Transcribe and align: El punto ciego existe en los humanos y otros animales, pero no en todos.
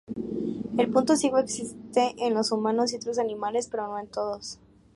El 0.79 0.89
punto 0.89 1.15
ciego 1.15 1.37
existe 1.37 2.15
en 2.17 2.33
los 2.33 2.51
humanos 2.51 2.91
y 2.91 2.95
otros 2.95 3.19
animales, 3.19 3.67
pero 3.69 3.85
no 3.87 3.99
en 3.99 4.07
todos. 4.07 4.59